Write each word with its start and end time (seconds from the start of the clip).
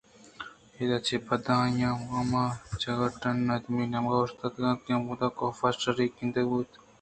اِد 0.77 0.91
ا 0.95 0.99
چہ 1.05 1.15
پد 1.25 1.45
آ 1.53 1.57
مان 2.31 2.49
چکرّاں 2.79 3.11
کڈّکے 3.21 3.53
ءِ 3.57 3.63
دومی 3.63 3.85
نیمگءَ 3.91 4.19
اوشتات 4.19 4.55
اَنت 4.57 4.79
کہ 4.85 4.91
ہمودا 4.95 5.27
کاف 5.37 5.59
شرّی 5.81 6.05
ءَ 6.09 6.15
گندگ 6.17 6.45
بوت 6.49 6.69